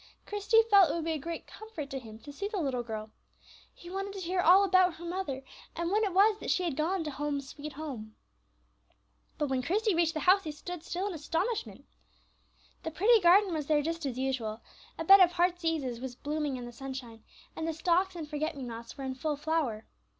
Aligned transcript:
Christie 0.25 0.63
felt 0.71 0.89
it 0.89 0.95
would 0.95 1.03
be 1.05 1.11
a 1.11 1.19
great 1.19 1.45
comfort 1.45 1.91
to 1.91 1.99
him 1.99 2.17
to 2.21 2.33
see 2.33 2.47
the 2.47 2.57
little 2.59 2.81
girl. 2.81 3.11
He 3.71 3.87
wanted 3.87 4.13
to 4.13 4.19
hear 4.19 4.39
all 4.39 4.63
about 4.63 4.95
her 4.95 5.05
mother, 5.05 5.43
and 5.75 5.91
when 5.91 6.03
it 6.03 6.11
was 6.11 6.39
that 6.39 6.49
she 6.49 6.63
had 6.63 6.75
gone 6.75 7.03
to 7.03 7.11
"Home, 7.11 7.39
sweet 7.39 7.73
Home." 7.73 8.15
But 9.37 9.49
when 9.49 9.61
Christie 9.61 9.93
reached 9.93 10.15
the 10.15 10.21
house 10.21 10.43
he 10.43 10.51
stood 10.51 10.83
still 10.83 11.05
in 11.09 11.13
astonishment. 11.13 11.85
The 12.81 12.89
pretty 12.89 13.21
garden 13.21 13.53
was 13.53 13.67
there 13.67 13.83
just 13.83 14.03
as 14.07 14.17
usual, 14.17 14.61
a 14.97 15.03
bed 15.03 15.19
of 15.19 15.33
heartseases 15.33 15.99
was 15.99 16.15
blooming 16.15 16.57
in 16.57 16.65
the 16.65 16.71
sunshine, 16.73 17.23
and 17.55 17.67
the 17.67 17.71
stocks 17.73 18.15
and 18.15 18.27
forget 18.27 18.57
me 18.57 18.63
nots 18.63 18.97
were 18.97 19.03
in 19.03 19.13
full 19.13 19.35
flower. 19.37 19.85